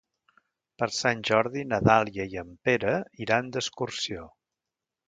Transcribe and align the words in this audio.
Per 0.81 0.87
Sant 0.99 1.21
Jordi 1.29 1.67
na 1.73 1.81
Dàlia 1.89 2.27
i 2.33 2.41
en 2.45 2.51
Pere 2.71 2.95
iran 3.29 3.55
d'excursió. 3.59 4.29